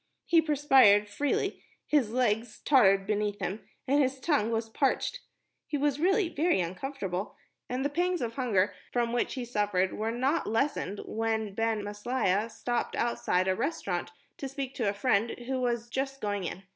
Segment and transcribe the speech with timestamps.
[0.25, 5.19] He perspired freely, his legs tottered beneath him, and his tongue was parched.
[5.67, 7.35] He was really very uncomfortable,
[7.69, 12.49] and the pangs of hunger from which he suffered were not lessened when Ben Maslia
[12.49, 16.63] stopped outside a restaurant to speak to a friend who was just going in.